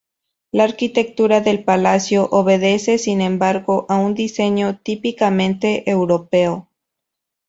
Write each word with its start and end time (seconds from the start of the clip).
La 0.51 0.63
arquitectura 0.63 1.41
del 1.41 1.63
palacio 1.63 2.27
obedece 2.31 2.97
sin 2.97 3.21
embargo 3.21 3.85
a 3.87 3.97
un 3.99 4.15
diseño 4.15 4.79
típicamente 4.79 5.87
europeo. 5.87 6.69